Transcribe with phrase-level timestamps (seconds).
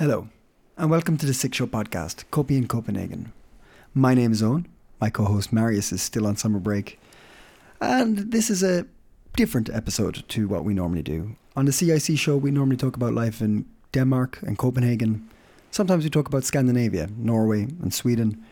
[0.00, 0.28] Hello,
[0.78, 3.34] and welcome to the Six Show podcast, Copy in Copenhagen.
[3.92, 4.66] My name is Owen.
[4.98, 6.98] My co host Marius is still on summer break.
[7.82, 8.86] And this is a
[9.36, 11.36] different episode to what we normally do.
[11.54, 15.28] On the CIC show, we normally talk about life in Denmark and Copenhagen.
[15.70, 18.42] Sometimes we talk about Scandinavia, Norway, and Sweden.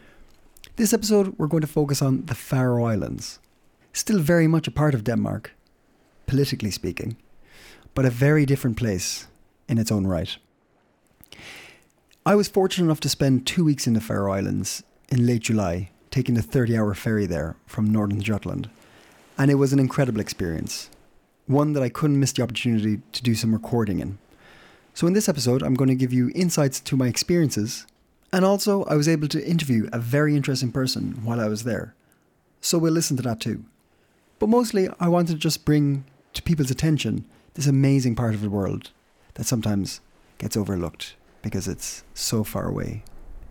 [0.77, 3.39] This episode, we're going to focus on the Faroe Islands.
[3.95, 5.53] Still very much a part of Denmark,
[6.27, 7.17] politically speaking,
[7.95, 9.29] but a very different place
[9.67, 10.37] in its own right.
[12.29, 15.89] I was fortunate enough to spend two weeks in the Faroe Islands in late July,
[16.11, 18.69] taking the 30 hour ferry there from northern Jutland.
[19.39, 20.91] And it was an incredible experience,
[21.47, 24.19] one that I couldn't miss the opportunity to do some recording in.
[24.93, 27.87] So, in this episode, I'm going to give you insights to my experiences,
[28.31, 31.95] and also I was able to interview a very interesting person while I was there.
[32.61, 33.65] So, we'll listen to that too.
[34.39, 37.25] But mostly, I wanted to just bring to people's attention
[37.55, 38.91] this amazing part of the world
[39.33, 40.01] that sometimes
[40.37, 41.15] gets overlooked
[41.49, 43.03] because it's so far away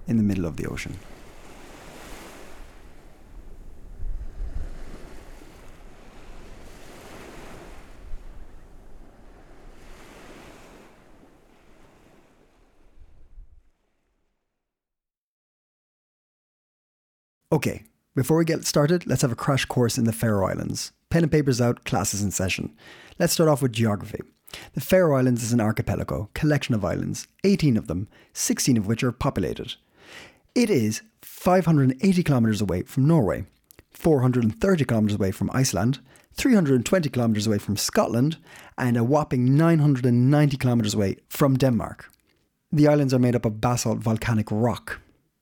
[0.07, 0.97] in the middle of the ocean.
[17.51, 20.91] Okay, before we get started, let's have a crash course in the Faroe Islands.
[21.09, 22.75] Pen and papers out, classes in session.
[23.17, 24.21] Let's start off with geography.
[24.73, 29.03] The Faroe Islands is an archipelago, collection of islands, 18 of them, 16 of which
[29.03, 29.75] are populated.
[30.55, 33.45] It is 580 kilometres away from Norway,
[33.91, 35.99] 430 kilometres away from Iceland,
[36.33, 38.37] 320 kilometres away from Scotland,
[38.77, 42.09] and a whopping 990 kilometres away from Denmark.
[42.71, 44.99] The islands are made up of basalt volcanic rock.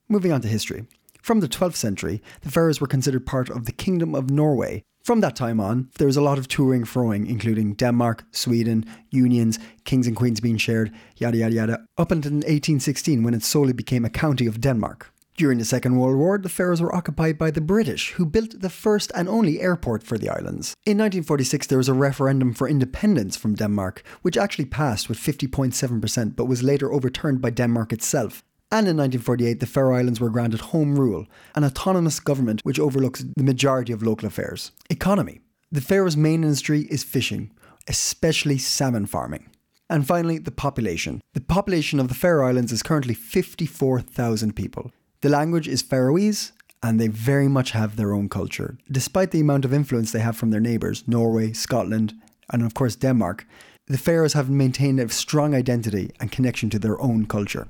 [0.08, 0.86] Moving on to history.
[1.20, 5.20] From the 12th century, the Faroes were considered part of the Kingdom of Norway, from
[5.20, 10.08] that time on, there was a lot of touring throwing, including Denmark, Sweden, unions, kings
[10.08, 14.10] and queens being shared, yada yada yada, up until 1816 when it solely became a
[14.10, 15.12] county of Denmark.
[15.36, 18.68] During the Second World War, the Faroes were occupied by the British, who built the
[18.68, 20.74] first and only airport for the islands.
[20.84, 26.34] In 1946, there was a referendum for independence from Denmark, which actually passed with 50.7%,
[26.34, 28.42] but was later overturned by Denmark itself.
[28.72, 33.24] And in 1948, the Faroe Islands were granted home rule, an autonomous government which overlooks
[33.36, 34.72] the majority of local affairs.
[34.90, 35.40] Economy.
[35.70, 37.52] The Faroes' main industry is fishing,
[37.86, 39.50] especially salmon farming.
[39.88, 41.20] And finally, the population.
[41.34, 44.90] The population of the Faroe Islands is currently 54,000 people.
[45.20, 46.50] The language is Faroese,
[46.82, 48.78] and they very much have their own culture.
[48.90, 52.14] Despite the amount of influence they have from their neighbours, Norway, Scotland,
[52.52, 53.46] and of course Denmark,
[53.86, 57.68] the Faroes have maintained a strong identity and connection to their own culture.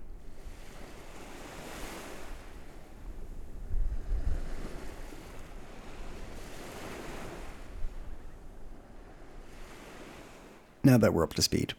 [10.86, 11.74] Now that we're up to speed.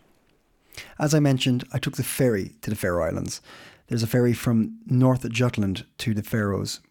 [0.99, 3.41] As I mentioned, I took the ferry to the Faroe Islands.
[3.87, 6.81] There's a ferry from North Jutland to the Faroes,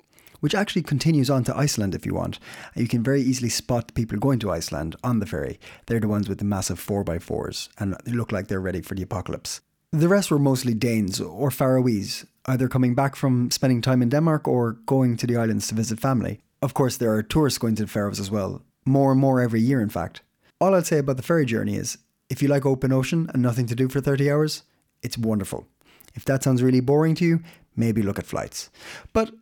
[0.41, 2.39] which actually continues on to Iceland if you want.
[2.75, 5.61] You can very easily spot people going to Iceland on the ferry.
[5.87, 9.03] They're the ones with the massive 4x4s, and they look like they're ready for the
[9.03, 9.61] apocalypse.
[9.93, 14.49] The rest were mostly Danes or Faroese, either coming back from spending time in Denmark
[14.49, 16.41] or going to the islands to visit family.
[16.63, 19.61] Of course, there are tourists going to the Faroes as well, more and more every
[19.61, 20.23] year, in fact.
[20.61, 21.99] All I'd say about the ferry journey is
[22.29, 24.63] if you like open ocean and nothing to do for 30 hours,
[25.03, 25.67] it's wonderful.
[26.15, 27.41] If that sounds really boring to you,
[27.77, 28.71] maybe look at flights.
[29.13, 29.33] But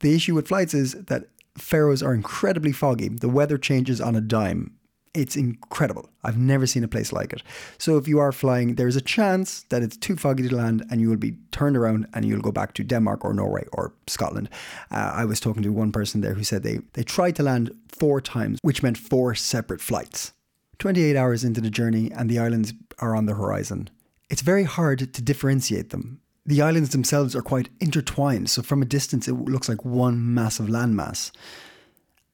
[0.00, 3.08] the issue with flights is that Faroes are incredibly foggy.
[3.08, 4.74] The weather changes on a dime.
[5.14, 6.10] It's incredible.
[6.24, 7.44] I've never seen a place like it.
[7.78, 11.00] So if you are flying, there's a chance that it's too foggy to land and
[11.00, 14.48] you will be turned around and you'll go back to Denmark or Norway or Scotland.
[14.90, 17.70] Uh, I was talking to one person there who said they, they tried to land
[17.86, 20.32] four times, which meant four separate flights.
[20.78, 23.90] 28 hours into the journey, and the islands are on the horizon.
[24.30, 26.20] It's very hard to differentiate them.
[26.46, 30.66] The islands themselves are quite intertwined, so from a distance, it looks like one massive
[30.66, 31.30] landmass.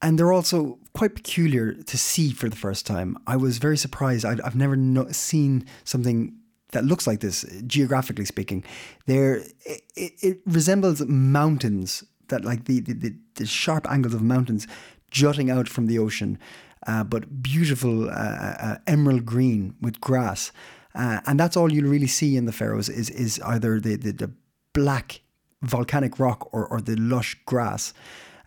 [0.01, 3.17] And they're also quite peculiar to see for the first time.
[3.27, 4.25] I was very surprised.
[4.25, 6.35] I've, I've never no, seen something
[6.71, 8.63] that looks like this, geographically speaking.
[9.05, 14.67] There, it, it, resembles mountains that, like the, the, the sharp angles of mountains
[15.11, 16.39] jutting out from the ocean
[16.87, 20.51] uh, but beautiful uh, uh, emerald green with grass.
[20.93, 24.11] Uh, and that's all you'll really see in the Faroes is, is either the, the,
[24.11, 24.31] the
[24.73, 25.21] black
[25.61, 27.93] volcanic rock or, or the lush grass.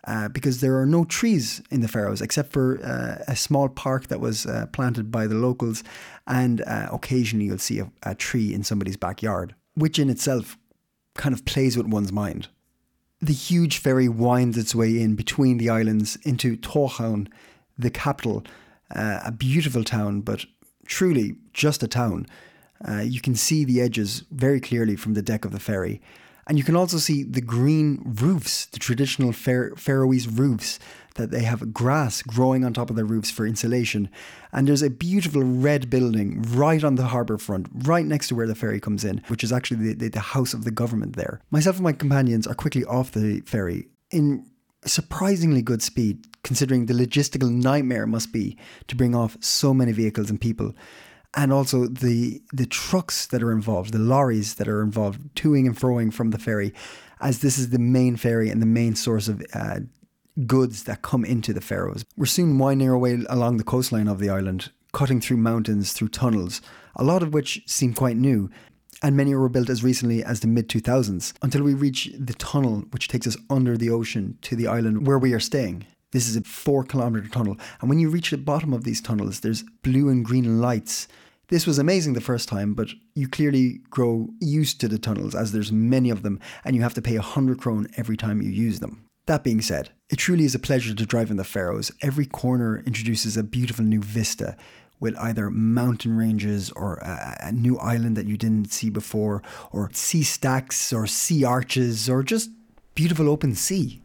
[0.07, 4.05] Uh, because there are no trees in the Faroes except for uh, a small park
[4.07, 5.83] that was uh, planted by the locals,
[6.27, 10.59] and occasionally you'll see a, a, tree in somebody's backyard, which in itself
[11.15, 12.49] kind of plays with one's mind.
[13.19, 17.27] The huge ferry winds its way in between the islands into Tórshavn
[17.77, 18.43] the capital,
[18.95, 20.45] uh, a beautiful town, but
[20.85, 22.25] truly just a town.
[22.87, 26.01] Uh, you can see the edges very clearly from the deck of the ferry.
[26.47, 30.77] And you can also see the green roofs, the traditional Fair- Faroese roofs,
[31.15, 34.09] that they have grass growing on top of their roofs for insulation.
[34.51, 38.47] And there's a beautiful red building right on the harbour front, right next to where
[38.47, 41.41] the ferry comes in, which is actually the, the, the house of the government there.
[41.49, 44.45] Myself and my companions are quickly off the ferry in
[44.85, 48.57] surprisingly good speed, considering the logistical nightmare it must be
[48.87, 50.73] to bring off so many vehicles and people
[51.35, 55.77] and also the the trucks that are involved, the lorries that are involved, toing and
[55.77, 56.73] froing from the ferry,
[57.19, 59.79] as this is the main ferry and the main source of uh,
[60.45, 62.03] goods that come into the Faroes.
[62.17, 66.09] We're soon winding our way along the coastline of the island, cutting through mountains, through
[66.09, 66.61] tunnels,
[66.95, 68.49] a lot of which seem quite new.
[69.03, 72.85] And many were built as recently as the mid 2000s until we reach the tunnel
[72.91, 75.85] which takes us under the ocean to the island where we are staying.
[76.11, 79.41] This is a four kilometer tunnel, and when you reach the bottom of these tunnels,
[79.41, 81.07] there's blue and green lights
[81.49, 85.51] this was amazing the first time, but you clearly grow used to the tunnels as
[85.51, 88.79] there's many of them and you have to pay 100 krone every time you use
[88.79, 89.05] them.
[89.27, 91.91] That being said, it truly is a pleasure to drive in the Faroes.
[92.01, 94.55] Every corner introduces a beautiful new vista
[94.99, 99.89] with either mountain ranges or a, a new island that you didn't see before, or
[99.93, 102.49] sea stacks or sea arches, or just
[102.93, 104.01] beautiful open sea.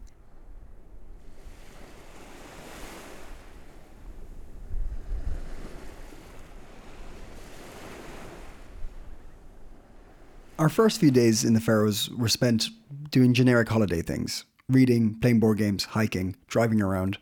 [10.60, 12.68] Our first few days in the Faroes were spent
[13.10, 17.16] doing generic holiday things reading, playing board games, hiking, driving around.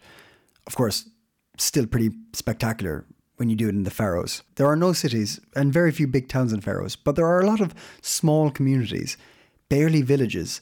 [0.67, 1.09] Of course,
[1.57, 3.07] still pretty spectacular
[3.37, 4.43] when you do it in the Faroes.
[4.57, 7.47] There are no cities and very few big towns in Faroes, but there are a
[7.47, 9.17] lot of small communities,
[9.69, 10.61] barely villages.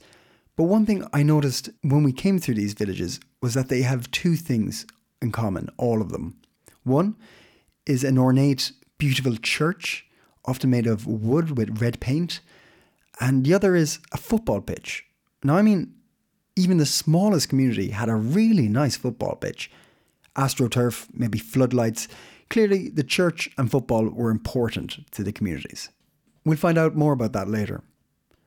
[0.54, 4.10] But one thing I noticed when we came through these villages was that they have
[4.10, 4.84] two things
[5.22, 6.36] in common, all of them.
[6.82, 7.16] One
[7.86, 10.04] is an ornate, beautiful church,
[10.44, 12.40] often made of wood with red paint
[13.20, 15.04] and the other is a football pitch.
[15.42, 15.94] Now, I mean,
[16.56, 19.70] even the smallest community had a really nice football pitch.
[20.36, 22.08] AstroTurf, maybe floodlights.
[22.50, 25.90] Clearly, the church and football were important to the communities.
[26.44, 27.82] We'll find out more about that later.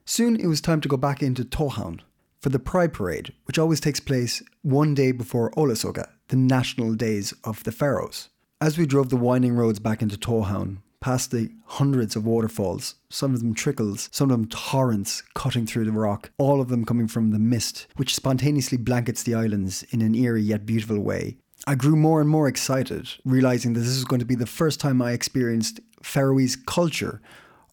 [0.06, 2.00] Soon it was time to go back into Tórshavn
[2.40, 7.34] for the Pride Parade, which always takes place one day before Olavsøka, the national days
[7.44, 8.30] of the Faroes.
[8.62, 13.34] As we drove the winding roads back into Tórshavn, past the hundreds of waterfalls, some
[13.34, 17.08] of them trickles, some of them torrents cutting through the rock, all of them coming
[17.08, 21.38] from the mist, which spontaneously blankets the islands in an eerie yet beautiful way.
[21.68, 24.80] I grew more and more excited, realizing that this was going to be the first
[24.80, 27.22] time I experienced Faroese culture,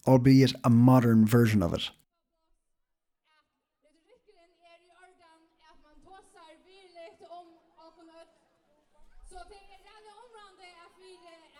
[0.05, 1.89] albeit a modern version of it.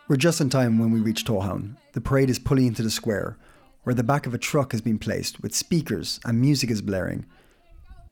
[0.10, 1.76] We're just in time when we reach Tórshavn.
[1.92, 3.38] The parade is pulling into the square,
[3.84, 7.26] where the back of a truck has been placed with speakers and music is blaring.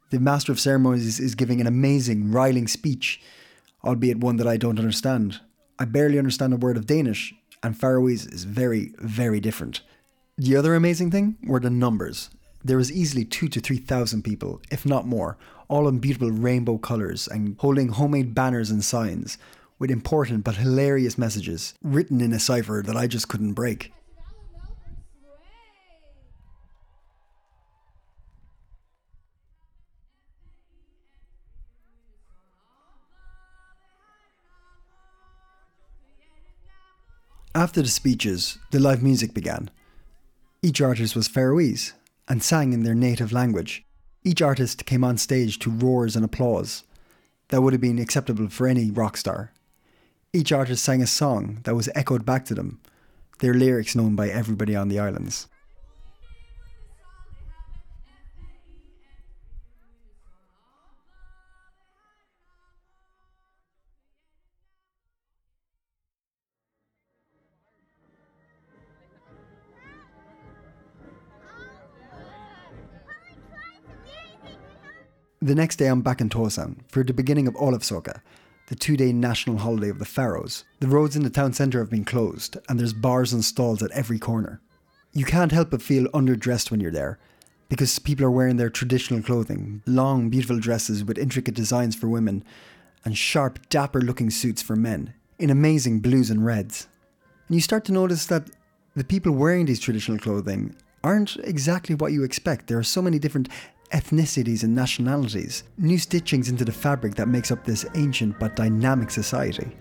[0.09, 3.21] The Master of Ceremonies is giving an amazing, riling speech,
[3.81, 5.39] albeit one that I don't understand.
[5.80, 7.33] I barely understand a word of Danish,
[7.63, 9.80] and Faroese is very, very different.
[10.38, 12.30] The other amazing thing were the numbers.
[12.62, 15.38] There was easily two to three thousand people, if not more,
[15.69, 19.37] all in beautiful rainbow colours and holding homemade banners and signs,
[19.77, 23.91] with important but hilarious messages written in a cipher that I just couldn't break.
[37.53, 39.71] After the speeches, the live music began.
[40.61, 41.94] Each artist was Faroese
[42.27, 43.85] and sang in their native language.
[44.25, 46.83] Each artist came on stage to roars and applause.
[47.49, 49.53] That would have been acceptable for any rock star.
[50.35, 52.81] Each artist sang a song that was echoed back to them,
[53.39, 55.47] their lyrics known by everybody on the islands.
[75.42, 78.19] The next day, I'm back in Torshavn for the beginning of Olavsøka,
[78.68, 80.64] the two day national holiday of the Faroes.
[80.80, 83.92] The roads in the town centre have been closed, and there's bars and stalls at
[83.92, 84.62] every corner.
[85.14, 87.19] You can't help but feel underdressed when you're there,
[87.69, 92.44] because people are wearing their traditional clothing long, beautiful dresses with intricate designs for women,
[93.04, 96.88] and sharp, dapper looking suits for men, in amazing blues and reds.
[97.48, 98.50] And you start to notice that
[98.95, 102.68] the people wearing these traditional clothing aren't exactly what you expect.
[102.68, 103.50] There are so many different
[103.92, 109.11] ethnicities and nationalities, new stitchings into the fabric that makes up this ancient but dynamic
[109.11, 109.75] society.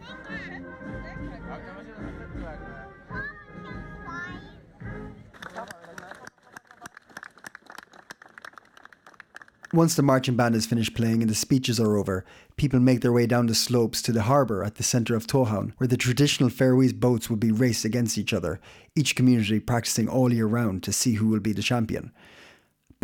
[9.74, 12.24] Once the marching band is finished playing and the speeches are over,
[12.56, 15.72] people make their way down the slopes to the harbour at the centre of Tórshavn,
[15.78, 18.60] where the traditional Faroese boats will be raced against each other,
[18.94, 22.12] each community practicing all year round to see who will be the champion.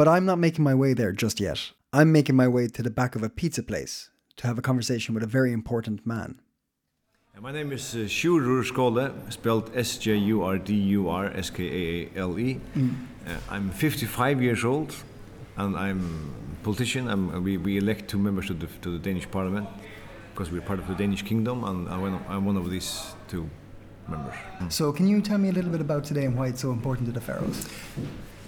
[0.00, 1.72] But I'm not making my way there just yet.
[1.92, 5.14] I'm making my way to the back of a pizza place to have a conversation
[5.14, 6.40] with a very important man.
[7.38, 11.50] My name is uh, Sjurdur Skaale, spelled S J U R D U R S
[11.50, 11.64] K
[12.06, 12.58] A L E.
[12.74, 14.94] Uh, I'm 55 years old
[15.58, 16.00] and I'm
[16.58, 17.06] a politician.
[17.06, 19.68] I'm, we, we elect two members to the, to the Danish parliament
[20.32, 23.12] because we're part of the Danish kingdom and I'm one of, I'm one of these
[23.28, 23.50] two
[24.08, 24.34] members.
[24.70, 27.06] So, can you tell me a little bit about today and why it's so important
[27.08, 27.68] to the Faroes?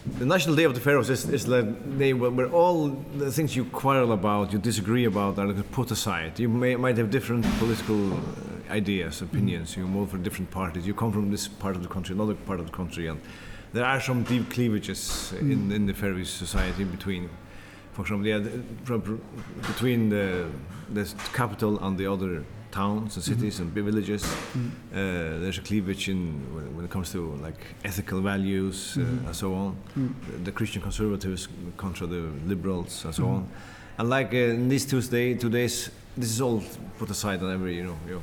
[0.05, 3.65] The National Day of the Faroes is, is the day where, all the things you
[3.67, 6.41] quarrel about, you disagree about, are put aside.
[6.41, 8.19] You may, might have different political uh,
[8.69, 9.77] ideas, opinions.
[9.77, 10.89] You vote for different parties.
[10.89, 13.21] You come from this part of the country, another part of the country, and
[13.73, 17.31] there are some deep cleavages in, in the Faroese society between,
[17.93, 18.41] for example, yeah,
[19.69, 20.49] between the,
[20.93, 24.25] the capital and the other towns and cities and big villages.
[24.25, 26.19] Uh, there's a cleavage in
[26.55, 29.77] when, when it comes to like ethical values uh, and so on.
[29.95, 33.49] The, the Christian conservatives contra the liberals and so on.
[33.99, 36.63] And like uh, in these Tuesday, two days, this is all
[36.99, 38.23] put aside on every you know you,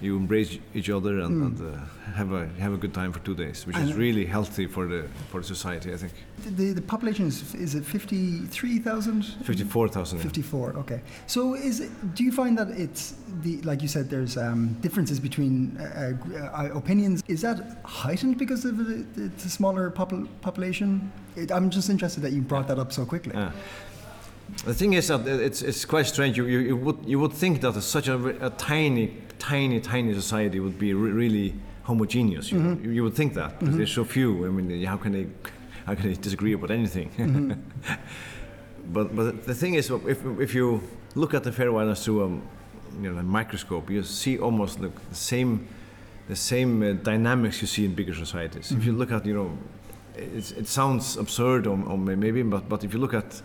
[0.00, 1.78] you embrace each other and, and uh,
[2.14, 5.08] have a have a good time for two days, which is really healthy for the
[5.30, 5.92] for the society.
[5.94, 6.12] I think
[6.56, 9.22] The, the population is, is it 53,000?
[9.44, 10.18] fifty-four thousand.
[10.20, 11.00] 54, okay.
[11.26, 15.18] So is it, do you find that it's, the like you said, there's um, differences
[15.20, 16.12] between uh,
[16.54, 17.22] uh, opinions.
[17.28, 21.10] Is that heightened because of the, it's a smaller popul- population?
[21.36, 23.32] It, I'm just interested that you brought that up so quickly.
[23.34, 23.50] Yeah.
[24.64, 26.36] The thing is that it's, it's quite strange.
[26.36, 30.60] You, you, you, would, you would think that such a, a tiny, tiny, tiny society
[30.60, 32.50] would be re- really homogeneous.
[32.50, 32.74] You, know?
[32.74, 32.92] Mm-hmm.
[32.92, 33.58] you, would think that.
[33.58, 33.78] But mm-hmm.
[33.78, 34.46] There's so few.
[34.46, 35.26] I mean, how can they,
[35.84, 37.10] how can they disagree about anything?
[37.10, 37.52] Mm-hmm.
[38.92, 40.82] but, but the thing is, if, if you
[41.14, 42.28] look at the Faroe Islands through a,
[43.02, 45.68] you know, a microscope, you see almost the, the same,
[46.28, 48.72] the same uh, dynamics you see in bigger societies.
[48.72, 49.58] If you look at, you know,
[50.16, 53.42] it's, it sounds absurd or, or maybe, but, but if you look at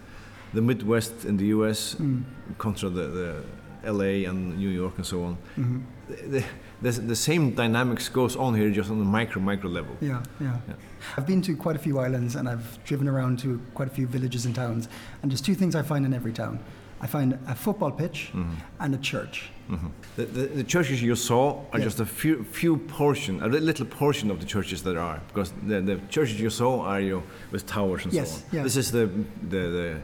[0.53, 1.95] the Midwest in the U.S.
[1.95, 2.23] Mm.
[2.57, 3.43] contra the, the
[3.83, 4.25] L.A.
[4.25, 5.79] and New York and so on, mm-hmm.
[6.07, 6.43] the,
[6.81, 9.95] the, the same dynamics goes on here just on the micro micro level.
[10.01, 10.73] Yeah, yeah, Yeah.
[11.17, 14.07] I've been to quite a few islands and I've driven around to quite a few
[14.07, 14.87] villages and towns.
[15.21, 16.59] And there's two things I find in every town.
[17.03, 18.53] I find a football pitch mm-hmm.
[18.79, 19.49] and a church.
[19.71, 19.87] Mm-hmm.
[20.17, 24.29] The, the, the churches you saw are just a few few portion, a little portion
[24.29, 27.65] of the churches that are, because the, the churches you saw are you know, with
[27.65, 28.43] towers and Yes, so on.
[28.57, 28.63] yeah.
[28.63, 29.07] This is the
[29.49, 30.01] the, the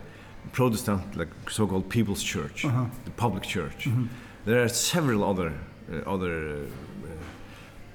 [0.51, 2.85] Protestant, like so-called People's Church, Uh-huh.
[3.05, 3.85] the public church.
[3.87, 4.05] Mm-hmm.
[4.45, 5.51] There are several other
[5.91, 6.33] uh, other.
[6.57, 6.65] Uh,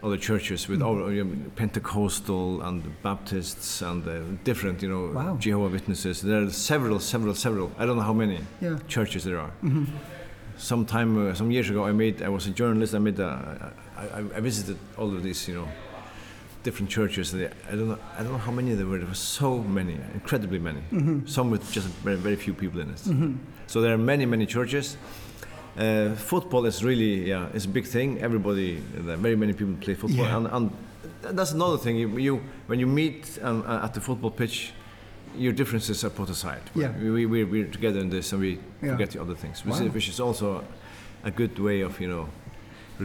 [0.05, 1.03] other churches with Mm-hmm.
[1.03, 5.37] all, you know, Pentecostal and Baptists and uh, different, you know, Wow.
[5.39, 6.21] Jehovah Witnesses.
[6.23, 7.71] There are several, several, several.
[7.79, 8.79] I don't know how many Yeah.
[8.89, 9.53] churches there are.
[10.59, 12.21] Some time, uh, some years ago, I made.
[12.21, 12.95] I was a journalist.
[12.95, 13.21] I made.
[13.23, 15.69] A, I, I, I visited all of these, you know,
[16.63, 17.35] different churches.
[17.35, 17.99] I don't know.
[18.19, 18.99] I don't know how many there were.
[18.99, 20.81] There were so many, incredibly many.
[21.27, 23.01] Some with just very, very few people in it.
[23.67, 24.97] So there are many, many churches.
[25.77, 28.21] Uh, football is really, yeah, it's a big thing.
[28.21, 30.37] Everybody, very many people play football, Yeah.
[30.37, 30.71] and, and
[31.39, 31.97] that's another thing.
[31.97, 34.73] You, you when you meet um, at the football pitch,
[35.35, 36.61] your differences are put aside.
[36.75, 36.93] Yeah.
[36.99, 38.93] We, we, we're, we're together in this, and we Yeah.
[38.93, 39.87] forget the other things, which, Wow.
[39.87, 40.63] is, which is also
[41.25, 42.29] a good way of, you know,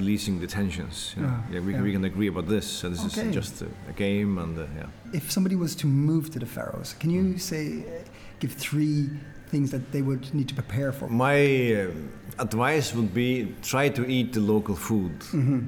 [0.02, 0.96] releasing the tensions.
[1.16, 1.28] You know?
[1.30, 1.82] Yeah, yeah, we, yeah.
[1.88, 3.28] we can agree about this, and this Okay.
[3.30, 5.20] is just a, a game, and uh, yeah.
[5.20, 8.04] If somebody was to move to the Faroes, can you say, uh,
[8.42, 9.10] give three
[9.52, 11.08] things that they would need to prepare for?
[11.10, 11.40] My
[11.74, 13.30] uh, advice would be
[13.74, 15.16] try to eat the local food.
[15.34, 15.60] Mm-hmm.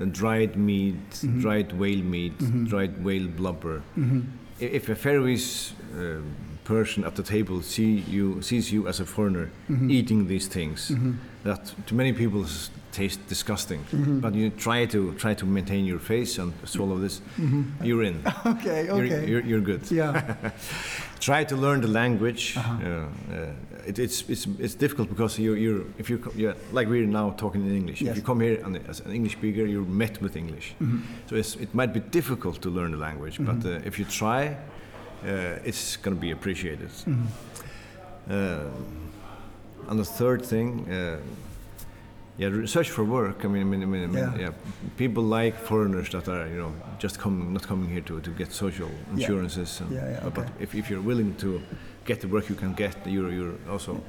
[0.00, 1.04] Uh, dried meat,
[1.44, 2.36] dried whale meat,
[2.72, 3.78] dried whale blubber.
[3.98, 4.20] Mm-hmm.
[4.58, 6.20] If a Faroese uh,
[6.64, 9.90] person at the table see you, sees you as a foreigner Mm-hmm.
[9.90, 10.92] eating these things,
[11.44, 12.44] that to many people
[12.92, 13.80] s- taste disgusting.
[13.92, 14.20] Mm-hmm.
[14.20, 17.20] But you try to try to maintain your face and swallow this,
[17.82, 18.22] you're in.
[18.46, 19.14] Okay, You're, Mm-hmm.
[19.14, 19.30] okay.
[19.30, 20.50] you're, you're good yeah,
[21.20, 22.54] try to learn the language.
[22.56, 22.88] Uh-huh.
[22.88, 27.06] Uh, uh, it, it's, it's, it's difficult because you, you're, if you, you're, like we're
[27.06, 28.10] now talking in English, Yes.
[28.10, 30.74] if you come here and, as an English speaker, you're met with English.
[30.80, 31.00] Mm-hmm.
[31.28, 34.56] So it's, it might be difficult to learn the language, but uh, if you try,
[35.24, 36.88] uh, it's going to be appreciated.
[36.88, 37.26] Mm-hmm.
[38.30, 41.18] Uh, and the third thing, uh,
[42.38, 43.44] yeah, research for work.
[43.44, 44.38] I mean, I mean, I mean, I mean Yeah.
[44.40, 44.50] yeah.
[44.96, 48.52] people like foreigners that are, you know, just coming, not coming here to, to get
[48.52, 49.12] social Yeah.
[49.14, 49.80] insurances.
[49.80, 51.60] and- Yeah, yeah, but, but if, if you're willing to
[52.04, 54.00] get the work you can get, you're, you're also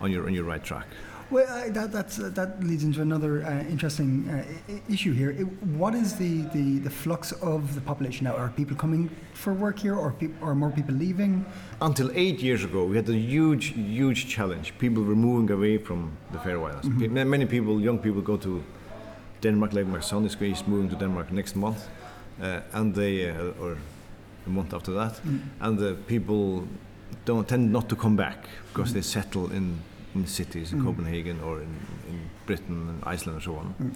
[0.00, 0.86] on your on your right track.
[1.30, 5.30] Well, uh, that that's, uh, that leads into another uh, interesting uh, I- issue here.
[5.30, 8.36] It, what is the, the, the flux of the population now?
[8.36, 11.44] Are people coming for work here, or peop are more people leaving?
[11.80, 14.72] Until eight years ago, we had a huge, huge challenge.
[14.78, 16.88] People were moving away from the Faroe Islands.
[17.00, 18.62] Pe- Many people, young people, go to
[19.42, 19.72] Denmark.
[19.72, 21.88] Like my son is he's moving to Denmark next month,
[22.40, 23.76] uh, and they uh, or
[24.46, 25.20] a month after that,
[25.60, 26.68] and the people
[27.24, 29.78] don't tend not to come back because they settle in
[30.16, 31.68] in cities in Copenhagen or in,
[32.08, 33.74] in Britain and Iceland and so on.
[33.80, 33.94] Mm.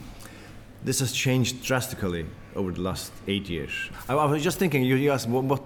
[0.83, 2.25] This has changed drastically
[2.57, 3.71] over the last eight years.
[4.09, 5.61] I, I was just thinking, you, you asked what, what,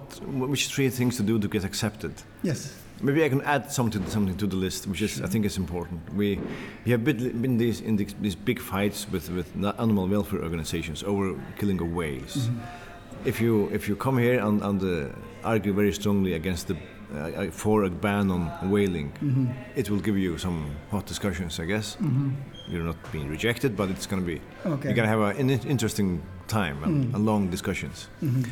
[0.49, 2.13] which three things to do to get accepted.
[2.43, 2.73] Yes.
[3.01, 5.57] Maybe I can add something to, something to the list, which is I think is
[5.57, 6.01] important.
[6.13, 6.39] We
[6.85, 9.47] we have been, been these, in these, these big fights with with
[9.79, 12.35] animal welfare organizations over killing of whales.
[12.35, 13.27] Mm-hmm.
[13.27, 15.09] If you if you come here and, and uh,
[15.43, 16.77] argue very strongly against the
[17.17, 19.51] uh, for a ban on whaling, mm-hmm.
[19.75, 21.95] it will give you some hot discussions, I guess.
[21.95, 22.31] Mm-hmm.
[22.67, 24.89] You're not being rejected, but it's going to be Okay.
[24.89, 27.15] you're going to have a, an interesting time and, mm.
[27.15, 28.07] and long discussions.
[28.23, 28.43] Mm-hmm.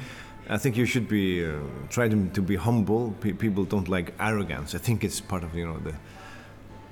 [0.50, 1.51] I think you should be uh,
[1.89, 3.15] try to, to be humble.
[3.22, 4.75] Pe- people don't like arrogance.
[4.75, 5.93] I think it's part of you know the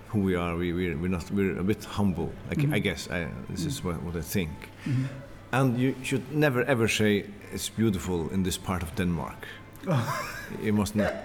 [0.07, 0.55] who we are.
[0.55, 2.31] We we're, we're not we're a bit humble.
[2.49, 4.51] I, I guess I, this is what, what I think.
[5.53, 9.47] And you should never ever say it's beautiful in this part of Denmark.
[10.63, 11.13] You must not.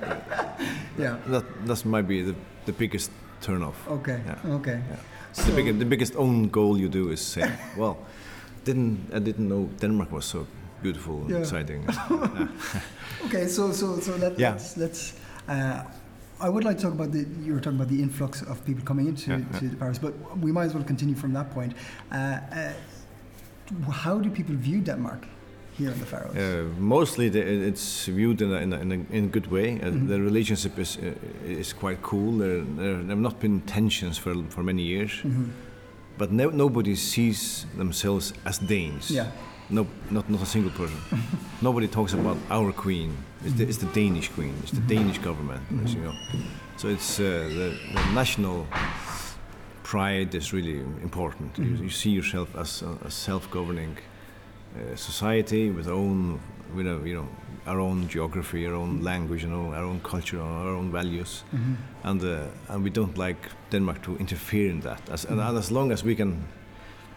[0.99, 1.17] Yeah.
[1.27, 2.35] That that might be the,
[2.65, 3.11] the biggest
[3.43, 3.77] turn off.
[3.89, 4.21] Okay.
[4.27, 4.55] Yeah.
[4.57, 4.81] Okay.
[4.91, 4.97] Yeah.
[5.33, 7.43] So, the, biggest, the biggest own goal you do is say,
[7.77, 7.97] well,
[8.65, 10.47] didn't I didn't know Denmark was so
[10.83, 11.39] beautiful and Yeah.
[11.41, 11.85] exciting.
[13.27, 13.47] okay.
[13.49, 14.53] So so so let, Yeah.
[14.53, 15.13] let's let's.
[15.49, 15.83] Uh,
[16.41, 17.27] I would like to talk about the.
[17.45, 19.71] You were talking about the influx of people coming into Yeah, yeah.
[19.79, 20.13] Faroes, but
[20.45, 21.73] we might as well continue from that point.
[22.13, 22.73] Uh, uh,
[23.91, 25.27] how do people view Denmark
[25.79, 26.37] here in the Faroes?
[26.37, 29.81] Uh, mostly the, it's viewed in a, in a, in a, in good way.
[29.83, 30.09] Uh, Mhm.
[30.09, 32.39] The relationship is uh, is quite cool.
[32.39, 35.49] There, there have not been tensions for for many years, Mhm.
[36.19, 39.11] but no, nobody sees themselves as Danes.
[39.11, 39.27] Yeah.
[39.71, 40.99] No, not not a single person.
[41.63, 43.11] nobody talks about our queen.
[43.45, 44.55] It's the, it's the Danish queen.
[44.63, 45.61] It's the Danish government.
[45.85, 46.15] as you know.
[46.77, 48.67] So it's uh, the, the national
[49.83, 51.59] pride is really important.
[51.59, 53.97] You, you see yourself as a, a self-governing
[54.77, 56.41] uh, society with our own,
[56.77, 57.29] with you know,
[57.67, 61.77] our own geography, our own language, you know, our own culture, our own values, Mhm.
[62.05, 62.39] and uh,
[62.75, 63.37] and we don't like
[63.73, 65.01] Denmark to interfere in that.
[65.13, 66.37] As, and, and as long as we can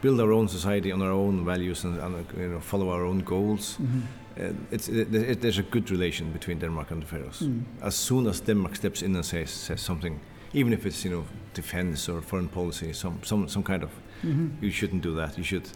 [0.02, 3.06] build our own society on our own values and, and uh, you know, follow our
[3.06, 4.02] own goals, Mhm.
[4.40, 7.42] uh, it's, it, it, there's a good relation between Denmark and the Faroes.
[7.42, 7.64] Mm.
[7.82, 10.20] As soon as Denmark steps in and says, says something,
[10.54, 13.90] even if it's you know defense or foreign policy, some some some kind of,
[14.24, 14.50] Mhm.
[14.62, 15.38] you shouldn't do that.
[15.38, 15.70] You should.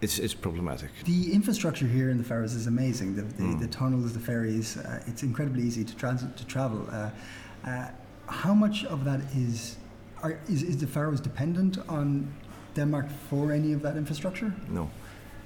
[0.00, 0.90] It's it's problematic.
[1.04, 3.16] The infrastructure here in the Faroes is amazing.
[3.16, 3.58] The, the, Mm.
[3.60, 6.86] the tunnels, the ferries, uh, it's incredibly easy to transit to travel.
[6.90, 7.10] Uh,
[7.64, 7.88] uh,
[8.44, 9.76] how much of that is,
[10.22, 12.26] are, is is the Faroes dependent on
[12.74, 14.52] Denmark for any of that infrastructure?
[14.68, 14.82] No.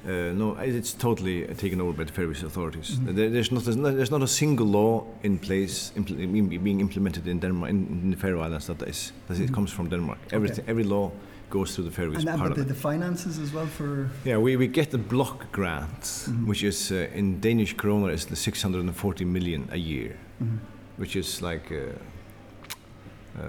[0.05, 2.99] Uh, no, it's totally taken over by the Faroese authorities.
[2.99, 3.15] Mhm.
[3.17, 7.27] There, there's not there's not there's not a single law in place impl- being implemented
[7.27, 9.55] in Denmark in, in the Faroe Islands that is that it Mhm.
[9.55, 10.19] comes from Denmark.
[10.33, 11.11] Everything every law
[11.53, 12.69] goes through the Faroese And that, but the, Parliament.
[12.69, 14.09] the finances as well for.
[14.25, 16.47] Yeah, we, we get the block grant, Mhm.
[16.47, 20.59] which is uh, in Danish kroner is the 640 million a year, Mhm.
[20.97, 23.43] which is like uh, uh,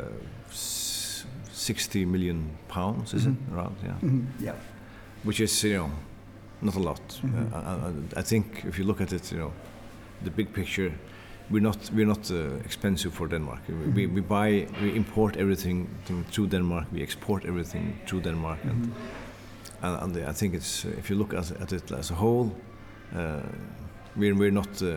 [1.53, 3.31] 60 million pounds, is Mhm.
[3.47, 3.75] it around?
[3.83, 4.55] Yeah, Mhm, Yeah.
[5.23, 5.89] which is you know
[6.61, 7.01] not a lot.
[7.21, 7.53] Mhm.
[7.53, 9.51] Uh, I, I, I think if you look at it, you know,
[10.23, 10.91] the big picture,
[11.53, 12.35] we're not we're not uh,
[12.65, 13.59] expensive for Denmark.
[13.69, 13.73] We,
[14.07, 15.87] we, we buy we import everything
[16.31, 16.85] through Denmark.
[16.93, 18.91] We export everything through Denmark, and Mhm.
[19.81, 22.49] and, and I think it's if you look at, at it as a whole,
[23.15, 23.41] uh,
[24.15, 24.87] we're we're not uh,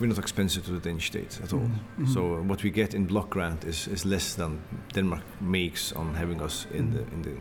[0.00, 1.60] we're not expensive to the Danish state at all.
[1.60, 1.78] Mhm.
[1.98, 2.08] Mhm.
[2.08, 4.58] So uh, what we get in block grant is, is less than
[4.94, 7.34] Denmark makes on having us in the in the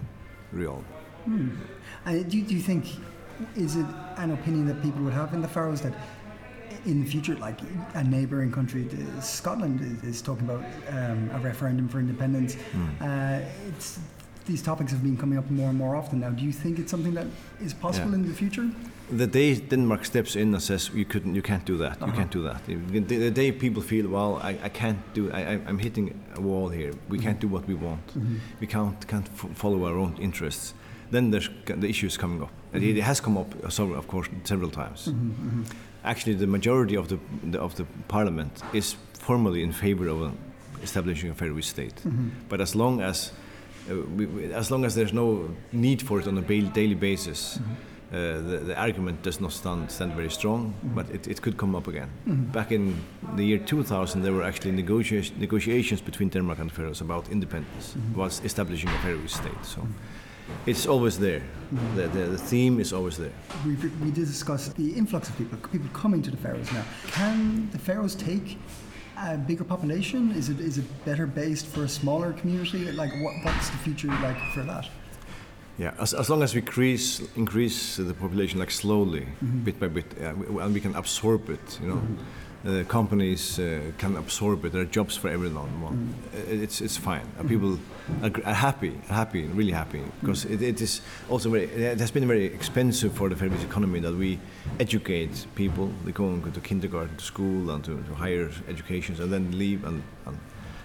[0.54, 0.84] realm.
[2.06, 2.86] And do, do you think,
[3.56, 3.86] is it
[4.18, 5.94] an opinion that people would have in the Faroes that
[6.86, 7.60] in the future, like
[7.94, 8.88] a neighbouring country,
[9.22, 12.56] Scotland is, is talking about um, a referendum for independence?
[12.56, 12.88] Hmm.
[13.02, 14.00] Uh, it's,
[14.46, 16.30] these topics have been coming up more and more often now.
[16.32, 17.28] Do you think it's something that
[17.64, 18.16] is possible Yeah.
[18.16, 18.68] in the future?
[19.12, 22.16] The day Denmark steps in and says you couldn't, you can't do that, you Uh-huh.
[22.16, 22.66] can't do that.
[22.66, 26.70] The, the day people feel, well, I, I can't do, I, I'm hitting a wall
[26.70, 26.94] here.
[27.10, 28.08] We can't do what we want.
[28.18, 28.40] Mhm.
[28.62, 30.74] We can't can't f- follow our own interests.
[31.12, 32.50] Then there's the is coming up.
[32.74, 35.10] And It, has come up, uh, of course, several times.
[36.04, 37.18] Actually, the majority of the,
[37.52, 40.30] the of the parliament is formally in favor of uh,
[40.84, 42.02] establishing a Faroese state.
[42.04, 42.30] Mhm.
[42.50, 43.32] But as long as
[43.90, 46.42] uh, we, as long as there's no need for it on a
[46.74, 47.60] daily basis,
[48.12, 51.88] the, the argument does not stand, stand very strong, but it, it could come up
[51.88, 52.10] again.
[52.52, 52.96] Back in
[53.38, 58.42] the year 2000, there were actually negotia- negotiations between Denmark and Faroes about independence, was
[58.44, 59.64] establishing a Faroese state.
[59.66, 59.88] So
[60.66, 61.42] it's always there.
[61.96, 63.32] The, the, the theme is always there.
[63.66, 66.84] We, we did discuss the influx of people, people coming to the Faroes now.
[67.08, 68.58] Can the Faroes take
[69.18, 70.32] a bigger population?
[70.32, 72.92] Is it is it better based for a smaller community?
[72.92, 74.90] Like, what, what's the future like for that?
[75.78, 79.28] Yeah, as, as long as we increase increase the population like slowly,
[79.64, 82.02] bit by bit, uh, we, and we can absorb it, you know,
[82.66, 84.72] uh, companies uh, can absorb it.
[84.72, 85.70] There are jobs for everyone.
[86.34, 87.26] Uh, It's it's fine.
[87.40, 87.78] Uh, people
[88.24, 91.66] are, are happy, happy, really happy, because it, it is also very.
[91.66, 94.38] It has been very expensive for the Faroese economy that we
[94.80, 95.86] educate people.
[96.06, 99.52] They go and go to kindergarten, to school, and to, to higher educations, and then
[99.58, 100.38] leave and, and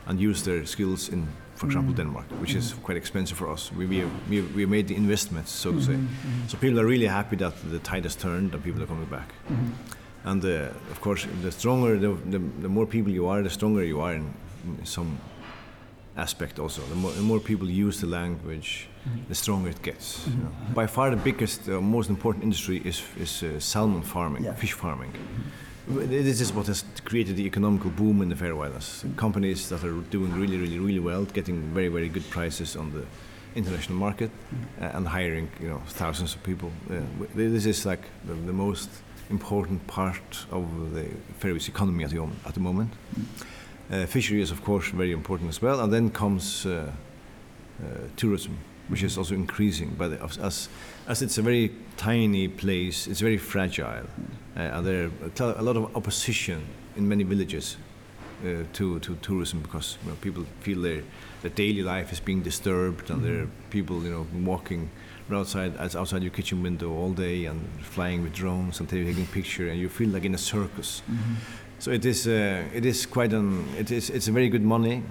[0.08, 3.72] and use their skills in, for example, Denmark, which is quite expensive for us.
[3.72, 5.96] We, we, we, we made the investments, so to say.
[6.46, 9.34] So people are really happy that the tide has turned and people are coming back.
[10.26, 13.84] And uh, of course, the stronger, the, the, the more people you are, the stronger
[13.84, 14.34] you are in,
[14.80, 15.18] in some
[16.16, 16.82] aspect also.
[16.82, 18.88] The more, the more people use the language,
[19.28, 20.26] the stronger it gets.
[20.26, 20.50] you know.
[20.74, 24.54] By far, the biggest, uh, most important industry is, is uh, salmon farming, Yeah.
[24.54, 25.12] fish farming.
[25.88, 29.04] This is what has created the economical boom in the Faroe Islands.
[29.16, 33.04] Companies that are doing really, really, really well, getting very, very good prices on the
[33.54, 34.30] international market,
[34.80, 36.72] uh, and hiring, you know, thousands of people.
[36.90, 37.00] Uh,
[37.36, 38.90] this is like the, the most
[39.30, 41.06] important part of the
[41.38, 42.92] Faroese economy at the, at the moment.
[43.90, 46.90] Uh, fishery is, of course, very important as well, and then comes uh,
[47.82, 47.86] uh,
[48.16, 48.58] tourism,
[48.88, 49.94] which is also increasing.
[49.96, 50.68] But as, as
[51.06, 54.06] as it's a very tiny place, it's very fragile,
[54.56, 55.10] uh, and there
[55.40, 57.76] are a lot of opposition in many villages
[58.44, 61.02] uh, to to tourism because you know, people feel their
[61.42, 64.90] their daily life is being disturbed, and there are people you know walking
[65.34, 69.68] outside as outside your kitchen window all day and flying with drones and taking picture,
[69.68, 71.02] and you feel like in a circus.
[71.78, 75.02] So it is uh, it is quite an it is it's a very good money.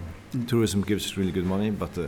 [0.47, 2.07] Tourism gives really good money, but uh,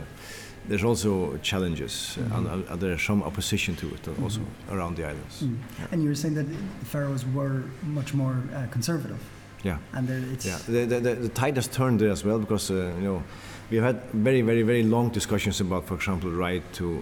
[0.68, 4.40] there's also challenges uh, and uh, there is some opposition to it uh, also
[4.70, 5.44] around the islands.
[5.92, 6.46] And you were saying that
[6.80, 9.18] the Faroes were much more uh, conservative,
[9.64, 9.78] Yeah.
[9.94, 12.92] and it's Yeah, the, the, the, the tide has turned there as well because uh,
[12.98, 13.22] you know
[13.70, 17.00] we have had very very very long discussions about, for example, right to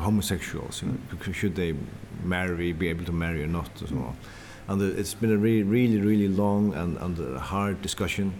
[0.00, 0.82] homosexuals.
[0.82, 1.74] You know, should they
[2.24, 4.16] marry, be able to marry or not, and so on.
[4.68, 8.32] And uh, it's been a really really really long and, and hard discussion.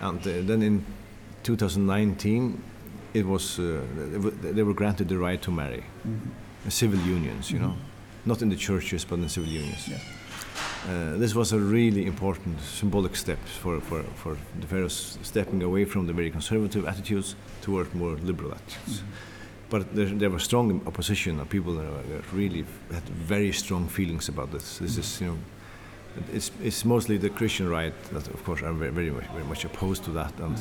[0.00, 0.84] And uh, then in
[1.42, 2.62] 2019,
[3.14, 3.80] it was uh,
[4.54, 5.82] they were- granted the right to marry,
[6.66, 7.50] Uh, civil unions.
[7.50, 7.74] You know,
[8.24, 9.88] not in the churches but in civil unions.
[9.88, 9.98] Yeah.
[10.88, 15.84] Uh, this was a really important symbolic step for, for, for the Faroes stepping away
[15.86, 19.02] from the very conservative attitudes toward more liberal attitudes.
[19.70, 24.28] But there, there was strong opposition, and people that that really had very strong feelings
[24.28, 24.78] about this.
[24.78, 25.38] This is, you know,
[26.32, 29.64] it's, it's mostly the Christian right that, of course, are very, very, much, very much
[29.64, 30.32] opposed to that.
[30.40, 30.58] And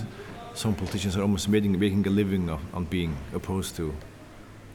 [0.54, 3.93] some politicians are almost making, making a living of, on being opposed to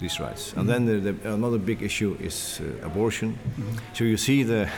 [0.01, 0.53] these rights.
[0.57, 3.39] And then the, the, another big issue is uh, abortion.
[3.93, 4.69] So you see the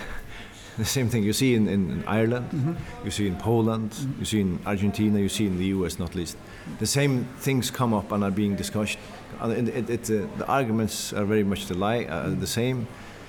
[0.77, 4.41] the same thing you see in, in, in Ireland, you see in Poland, you see
[4.41, 6.37] in Argentina, you see in the US not least.
[6.79, 8.99] The same things come up and are being discussed.
[9.41, 12.87] And it, it, uh, the arguments are very much the, uh, the same.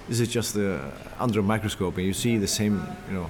[0.09, 0.79] This is just uh,
[1.19, 3.29] under a microscope, and you see the same, you know,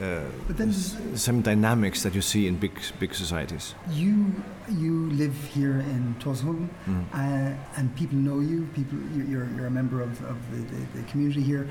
[0.00, 3.74] uh, But then dynamics that you see in big big societies.
[3.90, 4.32] you
[4.68, 7.04] you live here in Tórshavn, Mm.
[7.12, 8.66] uh, and people know you.
[8.74, 11.66] People, you're you're, you're a member of, of the, the, the community here.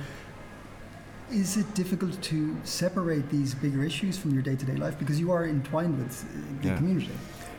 [1.32, 5.46] Is it difficult to separate these bigger issues from your day-to-day life because you are
[5.46, 6.78] entwined with uh, the Yeah.
[6.78, 7.12] community?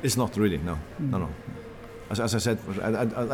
[0.02, 1.10] It's not really, no, hmm.
[1.10, 1.28] no, no.
[2.10, 2.58] As, as I said,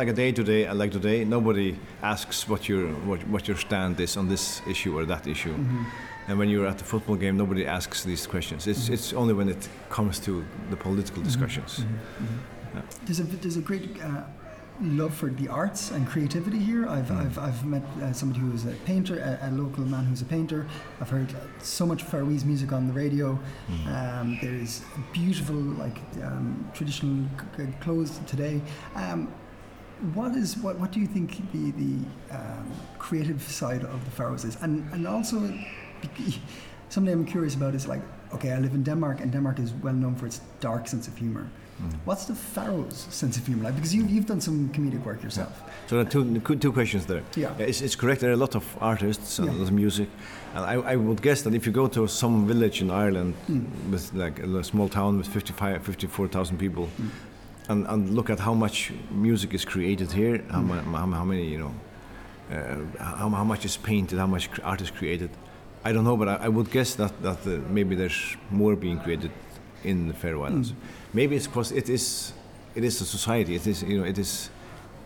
[0.01, 4.15] like a day today, like today, nobody asks what your what, what your stand is
[4.15, 5.53] on this issue or that issue.
[5.53, 5.83] Mm-hmm.
[6.29, 8.67] And when you're at the football game, nobody asks these questions.
[8.67, 8.93] It's mm-hmm.
[8.93, 11.31] it's only when it comes to the political mm-hmm.
[11.31, 11.83] discussions.
[13.05, 14.23] There's a there's a great uh,
[14.81, 16.87] love for the arts and creativity here.
[16.87, 20.21] I've I've, I've met uh, somebody who is a painter, a, a local man who's
[20.21, 20.65] a painter.
[21.01, 23.37] I've heard so much Faroese music on the radio.
[23.87, 24.81] Um, there's
[25.13, 27.25] beautiful like um, traditional
[27.57, 28.61] c- c- clothes today.
[28.95, 29.27] Um,
[30.13, 34.45] what is what what do you think the the um, creative side of the Faroes
[34.45, 35.53] is, and and also
[36.89, 38.01] something I'm curious about is like
[38.33, 41.17] okay, I live in Denmark, and Denmark is well known for its dark sense of
[41.17, 41.49] humor.
[42.05, 43.75] What's the Faroes' sense of humor like?
[43.75, 45.61] Because you, you've done some comedic work yourself.
[45.87, 47.23] So there are two, two questions there.
[47.35, 47.53] Yeah.
[47.57, 48.21] It's, it's correct.
[48.21, 49.53] There are a lot of artists and Yeah.
[49.53, 50.09] a lot of music.
[50.55, 53.91] And I, I would guess that if you go to some village in Ireland Hmm.
[53.91, 57.07] with like a small town with 55, 54,000 people Hmm.
[57.69, 61.45] and, and look at how much music is created here, how, ma- how, how many,
[61.47, 61.73] you know,
[62.51, 65.29] uh, how, how much is painted, how much art is created.
[65.85, 68.99] I don't know, but I, I would guess that that uh, maybe there's more being
[68.99, 69.31] created
[69.83, 70.71] in the Faroe Islands.
[70.71, 70.77] Hmm.
[71.13, 72.33] Maybe it's because it is
[72.75, 73.55] it is a society.
[73.55, 74.49] It is you know it is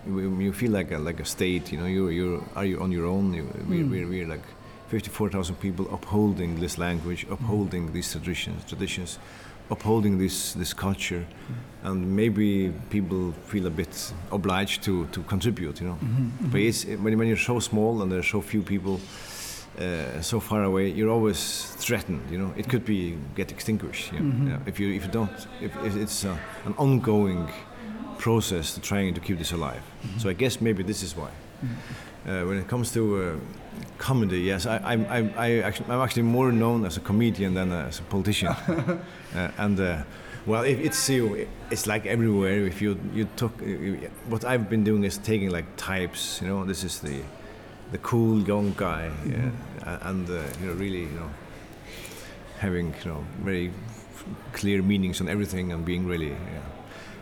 [0.06, 1.72] you, feel like a like a state.
[1.72, 3.34] You know you you are you on your own.
[3.34, 3.92] You, we, hmm.
[3.92, 4.44] we're, we're like.
[4.90, 7.34] 54,000 people upholding this language, hmm.
[7.34, 9.18] upholding these traditions, traditions,
[9.72, 11.26] upholding this this culture,
[11.84, 15.82] and maybe people feel a bit obliged to to contribute.
[15.82, 15.98] You know,
[16.52, 19.00] but it's when when you're so small and there are so few people.
[19.80, 22.22] Uh, so far away, you're always threatened.
[22.30, 24.14] You know, it could be get extinguished.
[24.14, 24.52] You know?
[24.52, 27.50] Yeah, if you if you don't, if, if it's uh, an ongoing
[28.20, 29.82] process to trying to keep this alive.
[30.20, 31.32] So I guess maybe this is why.
[32.26, 33.36] Uh, when it comes to uh,
[33.98, 37.72] comedy, yes, I, I, I, I actually, I'm actually more known as a comedian than
[37.72, 38.48] as a politician.
[39.36, 40.04] uh, and uh,
[40.46, 42.66] well, if it's you, it's like everywhere.
[42.66, 43.52] If you you took
[44.30, 46.42] what I've been doing is taking like types.
[46.42, 47.24] You know, this is the
[47.94, 49.12] the cool young guy,
[49.86, 51.30] uh, and uh, you know, really, you know,
[52.58, 53.72] having you know very
[54.52, 56.32] clear meanings on everything and being really.
[56.32, 56.62] Yeah.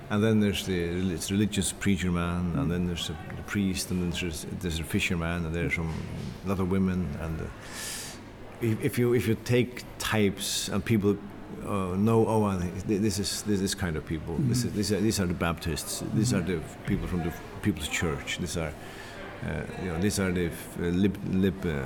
[0.09, 4.01] And then there's the rel- religious preacher man, and then there's a, the priest, and
[4.01, 5.93] then there's there's a fisherman, and there's some
[6.45, 7.07] a lot of women.
[7.21, 7.45] And uh,
[8.61, 11.17] if, if you if you take types and people
[11.65, 12.57] uh, know, oh,
[12.87, 14.35] this is this is kind of people.
[14.39, 16.01] This is, these are these are the Baptists.
[16.13, 18.37] These are the people from the People's Church.
[18.37, 18.73] These are
[19.83, 21.83] you know these are the f- uh, lib, lib uh,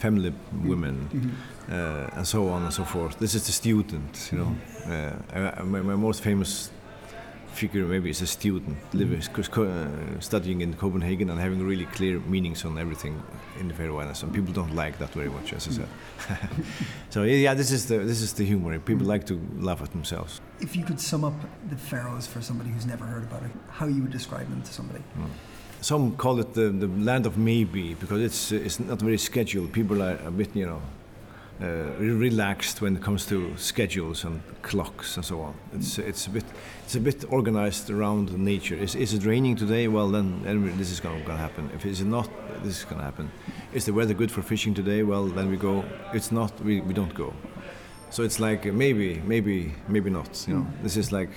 [0.00, 1.08] femlib women.
[1.70, 3.18] Uh, and so on and so forth.
[3.18, 4.54] This is the student, you know.
[4.86, 5.16] Uh,
[5.58, 6.70] I- my, my most famous
[7.54, 11.86] figure maybe is a student living, c- co- uh, studying in Copenhagen and having really
[11.86, 13.22] clear meanings on everything
[13.60, 14.22] in the Faroe Islands.
[14.22, 15.88] And people don't like that very much, as I said.
[17.10, 18.78] so yeah, this is the this is the humor.
[18.78, 20.40] People like to laugh at themselves.
[20.60, 21.34] If you could sum up
[21.70, 24.72] the Faroes for somebody who's never heard about it, how you would describe them to
[24.72, 25.02] somebody?
[25.84, 29.70] Some call it the, the land of maybe because it's it's not very scheduled.
[29.70, 30.80] People are a bit you know
[31.60, 31.66] uh,
[31.98, 35.54] relaxed when it comes to schedules and clocks and so on.
[35.74, 36.44] It's it's a bit
[36.84, 38.74] it's a bit organized around nature.
[38.74, 39.86] Is, is it raining today?
[39.88, 40.42] Well then,
[40.78, 41.70] this is going to happen.
[41.74, 42.30] If it's not,
[42.62, 43.30] this is going to happen.
[43.74, 45.02] Is the weather good for fishing today?
[45.02, 45.84] Well then we go.
[46.14, 46.58] It's not.
[46.64, 47.34] We, we don't go.
[48.08, 50.46] So it's like maybe maybe maybe not.
[50.48, 51.32] You know, this is like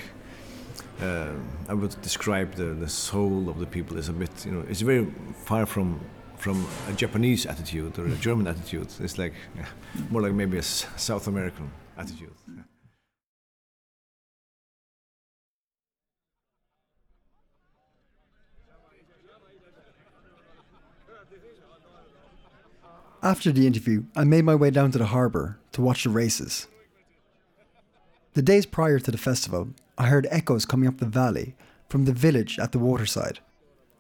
[1.02, 1.32] uh,
[1.70, 4.82] I would describe the, the soul of the people as a bit, you know, it's
[4.82, 5.06] very
[5.46, 6.00] far from
[6.38, 8.88] from a Japanese attitude or a German attitude.
[9.00, 9.34] It's like
[10.12, 12.32] more like maybe a S- South American attitude.
[23.24, 26.68] After the interview, I made my way down to the harbour to watch the races.
[28.38, 31.56] The days prior to the festival, I heard echoes coming up the valley
[31.90, 33.40] from the village at the waterside.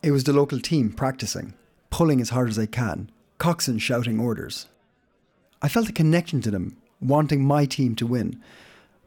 [0.03, 1.55] It was the local team practicing,
[1.89, 4.67] pulling as hard as they can, coxswain shouting orders.
[5.59, 8.39] I felt a connection to them, wanting my team to win,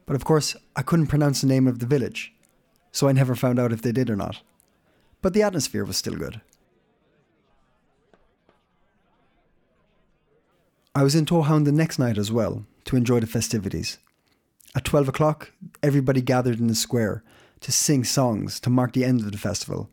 [0.04, 2.34] but of course I couldn't pronounce the name of the village,
[2.90, 4.40] so I never found out if they did or not.
[5.22, 6.40] But the atmosphere was still good.
[10.92, 13.98] I was in Tórshavn the next night as well to enjoy the festivities.
[14.74, 15.52] At 12 o'clock,
[15.82, 17.24] everybody gathered in the square
[17.60, 19.90] to sing songs to mark the end of the festival,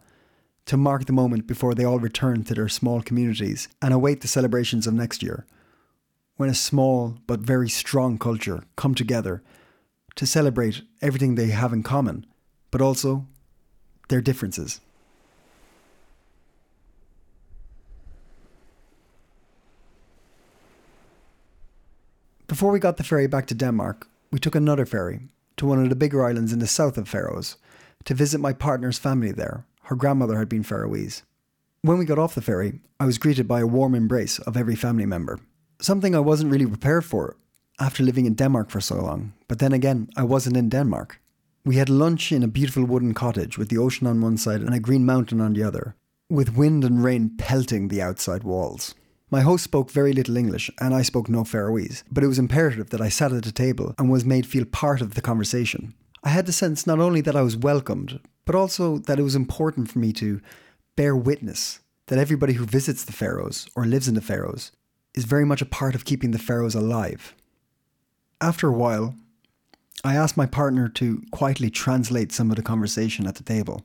[0.67, 4.27] to mark the moment before they all return to their small communities and await the
[4.27, 5.47] celebrations of next year,
[6.35, 9.41] when a small but very strong culture come together
[10.15, 12.25] to celebrate everything they have in common,
[12.69, 13.25] but also
[14.09, 14.79] their differences.
[22.47, 25.89] Before we got the ferry back to Denmark, we took another ferry to one of
[25.89, 27.57] the bigger islands in the south of Faroes
[28.05, 29.65] to visit my partner's family there.
[29.83, 31.23] Her grandmother had been Faroese.
[31.81, 34.75] When we got off the ferry, I was greeted by a warm embrace of every
[34.75, 35.39] family member.
[35.79, 37.37] Something I wasn't really prepared for
[37.79, 41.21] after living in Denmark for so long, but then again, I wasn't in Denmark.
[41.63, 44.73] We had lunch in a beautiful wooden cottage with the ocean on one side and
[44.73, 45.95] a green mountain on the other,
[46.29, 48.95] with wind and rain pelting the outside walls.
[49.29, 52.91] My host spoke very little English, and I spoke no Faroese, but it was imperative
[52.91, 55.93] that I sat at the table and was made feel part of the conversation.
[56.23, 59.35] I had the sense not only that I was welcomed, but also that it was
[59.35, 60.39] important for me to
[60.95, 64.71] bear witness that everybody who visits the Faroes or lives in the Faroes
[65.13, 67.35] is very much a part of keeping the Faroes alive.
[68.39, 69.15] After a while,
[70.05, 73.83] I asked my partner to quietly translate some of the conversation at the table.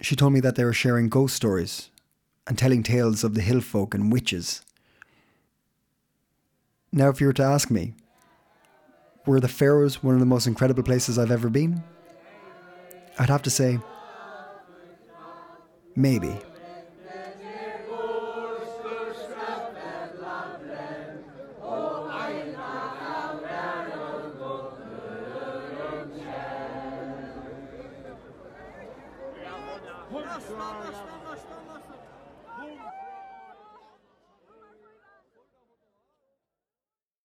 [0.00, 1.90] She told me that they were sharing ghost stories
[2.46, 4.62] and telling tales of the hill folk and witches.
[6.92, 7.94] Now, if you were to ask me,
[9.26, 11.82] were the Faroes one of the most incredible places I've ever been?
[13.18, 13.78] I'd have to say,
[15.96, 16.36] maybe.